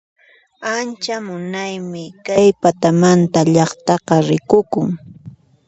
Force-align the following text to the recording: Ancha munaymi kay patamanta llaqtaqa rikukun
Ancha 0.75 1.15
munaymi 1.25 2.03
kay 2.25 2.47
patamanta 2.61 3.39
llaqtaqa 3.53 4.15
rikukun 4.27 4.89